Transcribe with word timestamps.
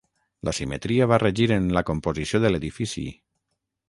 La 0.47 0.51
simetria 0.59 1.07
va 1.11 1.19
regir 1.23 1.47
en 1.57 1.67
la 1.79 1.83
composició 1.91 2.41
de 2.47 2.51
l'edifici. 2.53 3.05